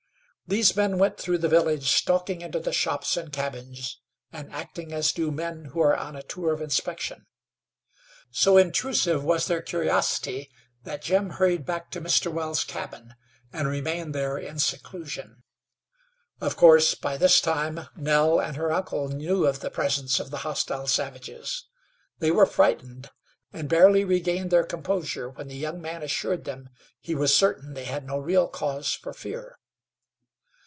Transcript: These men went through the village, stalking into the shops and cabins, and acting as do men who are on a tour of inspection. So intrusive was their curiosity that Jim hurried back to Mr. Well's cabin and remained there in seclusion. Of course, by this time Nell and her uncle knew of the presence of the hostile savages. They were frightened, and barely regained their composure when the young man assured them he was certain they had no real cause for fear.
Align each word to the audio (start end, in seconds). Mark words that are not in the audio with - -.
These 0.47 0.75
men 0.75 0.97
went 0.97 1.17
through 1.17 1.37
the 1.37 1.47
village, 1.47 1.89
stalking 1.93 2.41
into 2.41 2.59
the 2.59 2.73
shops 2.73 3.15
and 3.15 3.31
cabins, 3.31 4.01
and 4.33 4.51
acting 4.51 4.91
as 4.91 5.13
do 5.13 5.31
men 5.31 5.63
who 5.71 5.79
are 5.79 5.95
on 5.95 6.13
a 6.17 6.23
tour 6.23 6.51
of 6.51 6.59
inspection. 6.61 7.25
So 8.31 8.57
intrusive 8.57 9.23
was 9.23 9.47
their 9.47 9.61
curiosity 9.61 10.51
that 10.83 11.03
Jim 11.03 11.29
hurried 11.29 11.65
back 11.65 11.89
to 11.91 12.01
Mr. 12.01 12.29
Well's 12.29 12.65
cabin 12.65 13.13
and 13.53 13.69
remained 13.69 14.13
there 14.13 14.37
in 14.37 14.59
seclusion. 14.59 15.41
Of 16.41 16.57
course, 16.57 16.95
by 16.95 17.15
this 17.15 17.39
time 17.39 17.87
Nell 17.95 18.41
and 18.41 18.57
her 18.57 18.73
uncle 18.73 19.07
knew 19.07 19.45
of 19.45 19.61
the 19.61 19.69
presence 19.71 20.19
of 20.19 20.31
the 20.31 20.39
hostile 20.39 20.85
savages. 20.87 21.67
They 22.19 22.29
were 22.31 22.45
frightened, 22.45 23.09
and 23.53 23.69
barely 23.69 24.03
regained 24.03 24.51
their 24.51 24.65
composure 24.65 25.29
when 25.29 25.47
the 25.47 25.55
young 25.55 25.81
man 25.81 26.03
assured 26.03 26.43
them 26.43 26.67
he 26.99 27.15
was 27.15 27.33
certain 27.33 27.73
they 27.73 27.85
had 27.85 28.05
no 28.05 28.17
real 28.17 28.49
cause 28.49 28.93
for 28.93 29.13
fear. 29.13 29.57